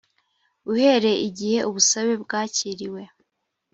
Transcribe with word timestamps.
uhereye 0.71 1.19
igihe 1.29 1.59
ubusabe 1.69 2.13
bwakiriwe 2.23 3.01